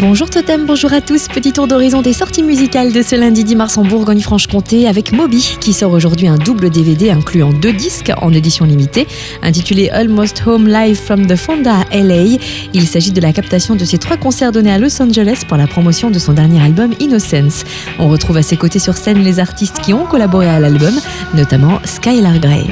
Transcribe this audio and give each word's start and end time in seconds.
Bonjour 0.00 0.28
Totem, 0.28 0.66
bonjour 0.66 0.92
à 0.92 1.00
tous. 1.00 1.28
Petit 1.28 1.52
tour 1.52 1.68
d'horizon 1.68 2.02
des 2.02 2.12
sorties 2.12 2.42
musicales 2.42 2.92
de 2.92 3.00
ce 3.00 3.14
lundi 3.14 3.44
10 3.44 3.56
mars 3.56 3.78
en 3.78 3.84
Bourgogne-Franche-Comté 3.84 4.88
avec 4.88 5.12
Moby 5.12 5.56
qui 5.60 5.72
sort 5.72 5.92
aujourd'hui 5.92 6.26
un 6.26 6.36
double 6.36 6.68
DVD 6.68 7.10
incluant 7.10 7.52
deux 7.52 7.72
disques 7.72 8.12
en 8.20 8.32
édition 8.32 8.64
limitée 8.64 9.06
intitulé 9.42 9.90
Almost 9.90 10.42
Home 10.46 10.66
Live 10.66 10.96
from 10.96 11.26
the 11.26 11.36
Fonda 11.36 11.84
LA. 11.92 12.38
Il 12.72 12.88
s'agit 12.88 13.12
de 13.12 13.20
la 13.20 13.32
captation 13.32 13.76
de 13.76 13.84
ses 13.84 13.98
trois 13.98 14.16
concerts 14.16 14.50
donnés 14.50 14.72
à 14.72 14.78
Los 14.78 15.00
Angeles 15.00 15.42
pour 15.46 15.56
la 15.56 15.68
promotion 15.68 16.10
de 16.10 16.18
son 16.18 16.32
dernier 16.32 16.60
album 16.60 16.92
Innocence. 16.98 17.62
On 18.00 18.08
retrouve 18.08 18.38
à 18.38 18.42
ses 18.42 18.56
côtés 18.56 18.80
sur 18.80 18.96
scène 18.96 19.22
les 19.22 19.38
artistes 19.38 19.80
qui 19.80 19.94
ont 19.94 20.06
collaboré 20.06 20.48
à 20.48 20.58
l'album, 20.58 20.94
notamment 21.34 21.80
Skylar 21.84 22.40
Grey. 22.40 22.64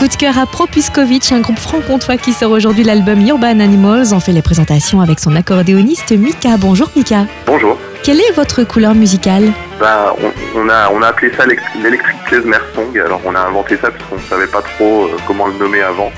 Coup 0.00 0.08
de 0.08 0.14
cœur 0.14 0.38
à 0.38 0.46
Propuskovic, 0.46 1.30
un 1.30 1.40
groupe 1.40 1.58
franc-comtois 1.58 2.16
qui 2.16 2.32
sort 2.32 2.52
aujourd'hui 2.52 2.84
l'album 2.84 3.20
Urban 3.20 3.60
Animals. 3.60 4.14
On 4.14 4.18
fait 4.18 4.32
les 4.32 4.40
présentations 4.40 5.02
avec 5.02 5.20
son 5.20 5.36
accordéoniste 5.36 6.12
Mika. 6.12 6.56
Bonjour 6.56 6.88
Mika. 6.96 7.26
Bonjour. 7.44 7.76
Quelle 8.02 8.18
est 8.18 8.32
votre 8.34 8.64
couleur 8.64 8.94
musicale? 8.94 9.52
Bah, 9.80 10.14
on, 10.54 10.68
a, 10.68 10.90
on 10.92 11.00
a 11.00 11.06
appelé 11.06 11.32
ça 11.34 11.44
l'Electric 11.46 12.24
Klezmer 12.26 12.58
Song. 12.74 12.96
Alors 12.98 13.20
on 13.24 13.34
a 13.34 13.40
inventé 13.40 13.78
ça 13.78 13.90
parce 13.90 14.04
qu'on 14.04 14.16
ne 14.16 14.20
savait 14.20 14.46
pas 14.46 14.60
trop 14.60 15.06
euh, 15.06 15.16
comment 15.26 15.46
le 15.46 15.54
nommer 15.54 15.80
avant. 15.80 16.12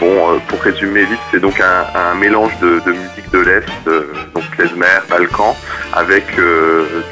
Bon, 0.00 0.06
euh, 0.06 0.38
pour 0.48 0.60
résumer 0.60 1.04
vite, 1.04 1.18
c'est 1.30 1.40
donc 1.40 1.58
un, 1.58 2.14
mélange 2.16 2.52
de, 2.60 2.92
musique 2.92 3.30
de 3.32 3.38
l'Est, 3.38 3.66
euh, 3.86 4.12
donc 4.34 4.44
klezmer, 4.50 4.84
balkan, 5.08 5.56
avec 5.94 6.26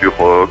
du 0.01 0.09
rock, 0.09 0.51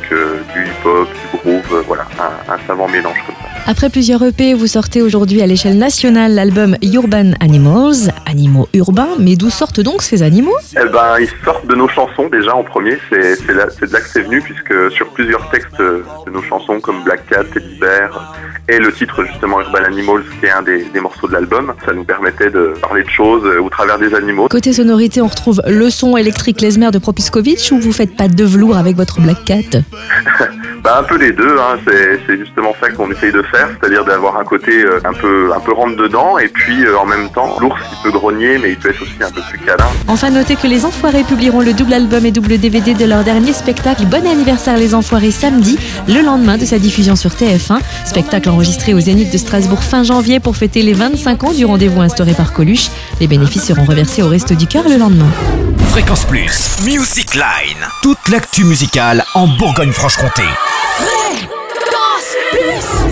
du 0.52 0.64
hip-hop, 0.64 1.08
du 1.08 1.38
groove, 1.38 1.84
voilà, 1.86 2.06
un, 2.18 2.52
un 2.52 2.58
savant 2.66 2.88
mélange 2.88 3.22
comme 3.24 3.36
ça. 3.36 3.54
Après 3.66 3.88
plusieurs 3.88 4.22
EP, 4.22 4.52
vous 4.52 4.66
sortez 4.66 5.00
aujourd'hui 5.00 5.40
à 5.40 5.46
l'échelle 5.46 5.78
nationale 5.78 6.34
l'album 6.34 6.76
Urban 6.82 7.32
Animals, 7.40 8.12
animaux 8.26 8.68
urbains, 8.74 9.16
mais 9.18 9.36
d'où 9.36 9.48
sortent 9.48 9.80
donc 9.80 10.02
ces 10.02 10.22
animaux? 10.22 10.54
Eh 10.72 10.86
ben, 10.90 11.16
ils 11.18 11.30
sortent 11.42 11.66
de 11.66 11.74
nos 11.74 11.88
chansons 11.88 12.28
déjà 12.28 12.54
en 12.54 12.62
premier, 12.62 12.98
c'est 13.08 13.46
de 13.46 13.52
là 13.54 13.66
que 14.00 14.08
c'est 14.08 14.20
venu, 14.20 14.42
puisque 14.42 14.92
sur 14.92 15.08
plusieurs 15.14 15.43
textes 15.50 15.78
de 15.78 16.04
nos 16.32 16.42
chansons 16.42 16.80
comme 16.80 17.02
Black 17.04 17.26
Cat, 17.26 17.44
Teddy 17.44 17.78
Bear, 17.78 18.34
et 18.68 18.78
le 18.78 18.92
titre 18.92 19.24
justement 19.24 19.60
Urban 19.60 19.84
Animals, 19.84 20.24
qui 20.40 20.46
est 20.46 20.50
un 20.50 20.62
des, 20.62 20.88
morceaux 21.00 21.28
de 21.28 21.32
l'album, 21.32 21.74
ça 21.84 21.92
nous 21.92 22.04
permettait 22.04 22.50
de 22.50 22.74
parler 22.80 23.02
de 23.02 23.10
choses 23.10 23.44
au 23.44 23.68
travers 23.68 23.98
des 23.98 24.14
animaux. 24.14 24.48
Côté 24.48 24.72
sonorité, 24.72 25.20
on 25.20 25.26
retrouve 25.26 25.62
le 25.66 25.90
son 25.90 26.16
électrique 26.16 26.60
Lesmer 26.60 26.90
de 26.90 26.98
Propiskovic, 26.98 27.70
ou 27.72 27.78
vous 27.78 27.92
faites 27.92 28.16
pas 28.16 28.28
de 28.28 28.44
velours 28.44 28.76
avec 28.76 28.96
votre 28.96 29.20
Black 29.20 29.44
Cat? 29.44 29.80
Bah, 30.84 30.98
un 30.98 31.02
peu 31.02 31.16
les 31.16 31.32
deux, 31.32 31.56
hein. 31.58 31.78
c'est 31.86 32.36
justement 32.36 32.74
ça 32.78 32.90
qu'on 32.90 33.10
essaye 33.10 33.32
de 33.32 33.40
faire, 33.40 33.70
c'est-à-dire 33.70 34.04
d'avoir 34.04 34.36
un 34.36 34.44
côté 34.44 34.84
euh, 34.84 35.00
un 35.06 35.14
peu 35.14 35.50
un 35.56 35.60
peu 35.60 35.72
rentre 35.72 35.96
dedans 35.96 36.36
et 36.38 36.48
puis 36.48 36.84
euh, 36.84 36.98
en 36.98 37.06
même 37.06 37.30
temps 37.30 37.56
l'ours 37.58 37.80
il 37.90 38.02
peut 38.02 38.10
grogner 38.10 38.58
mais 38.58 38.72
il 38.72 38.76
peut 38.76 38.90
être 38.90 39.00
aussi 39.00 39.14
un 39.22 39.30
peu 39.30 39.40
plus 39.48 39.58
câlin. 39.60 39.86
Enfin 40.08 40.28
notez 40.28 40.56
que 40.56 40.66
les 40.66 40.84
Enfoirés 40.84 41.24
publieront 41.24 41.62
le 41.62 41.72
double 41.72 41.94
album 41.94 42.26
et 42.26 42.32
double 42.32 42.58
DVD 42.58 42.92
de 42.92 43.06
leur 43.06 43.24
dernier 43.24 43.54
spectacle 43.54 44.04
Bon 44.04 44.26
anniversaire 44.26 44.76
les 44.76 44.94
Enfoirés 44.94 45.30
samedi, 45.34 45.78
le 46.08 46.22
lendemain 46.22 46.56
de 46.56 46.64
sa 46.64 46.78
diffusion 46.78 47.16
sur 47.16 47.30
TF1, 47.30 47.80
spectacle 48.04 48.48
enregistré 48.48 48.94
au 48.94 49.00
Zénith 49.00 49.32
de 49.32 49.38
Strasbourg 49.38 49.82
fin 49.82 50.02
janvier 50.02 50.40
pour 50.40 50.56
fêter 50.56 50.82
les 50.82 50.94
25 50.94 51.44
ans 51.44 51.52
du 51.52 51.64
rendez-vous 51.64 52.00
instauré 52.00 52.32
par 52.32 52.52
Coluche. 52.52 52.88
Les 53.20 53.26
bénéfices 53.26 53.64
seront 53.64 53.84
reversés 53.84 54.22
au 54.22 54.28
Resto 54.28 54.54
du 54.54 54.66
Cœur 54.66 54.88
le 54.88 54.96
lendemain. 54.96 55.30
Fréquence 55.88 56.24
Plus, 56.24 56.70
Music 56.84 57.34
Line, 57.34 57.86
toute 58.02 58.28
l'actu 58.28 58.64
musicale 58.64 59.24
en 59.34 59.46
Bourgogne-Franche-Comté. 59.46 60.42
Fréquence 60.98 62.34
Plus 62.50 63.03